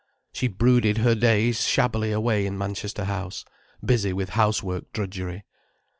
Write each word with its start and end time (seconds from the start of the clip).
She 0.33 0.47
brooded 0.47 0.97
her 0.97 1.13
days 1.13 1.63
shabbily 1.67 2.11
away 2.11 2.47
in 2.47 2.57
Manchester 2.57 3.03
House, 3.05 3.45
busy 3.85 4.13
with 4.13 4.29
housework 4.29 4.91
drudgery. 4.93 5.43